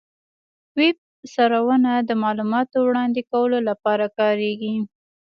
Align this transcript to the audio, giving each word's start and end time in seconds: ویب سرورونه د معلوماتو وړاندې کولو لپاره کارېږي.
ویب 0.77 0.97
سرورونه 1.35 1.91
د 1.99 2.09
معلوماتو 2.23 2.77
وړاندې 2.87 3.21
کولو 3.31 3.57
لپاره 3.69 4.05
کارېږي. 4.19 4.73